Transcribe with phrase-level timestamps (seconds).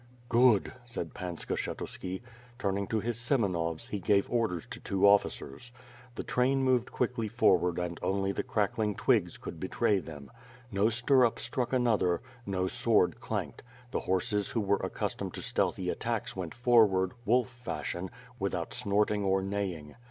[0.29, 2.23] "Good," said Pan Skshetuski.
[2.57, 5.71] Turning to his Semenovs, he gave orders to two officers.
[6.15, 10.31] The train moved quickly for ward and only the crackling twigs could betray them.
[10.71, 13.61] No stirrup struck another; no sword clanked;
[13.91, 15.33] the horses who were 356 WITH FIRE AND BWORD.
[15.33, 18.09] accustomed to stealthy attacks went forward, wolf fashion,
[18.39, 19.93] without snorting or neighing.